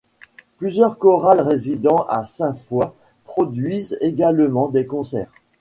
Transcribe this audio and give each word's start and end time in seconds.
Plusieurs 0.57 0.97
chorales 0.97 1.41
résidant 1.41 2.07
à 2.09 2.23
Sainte-Foy 2.23 2.91
produisent 3.23 3.99
également 4.01 4.67
des 4.67 4.87
concerts. 4.87 5.29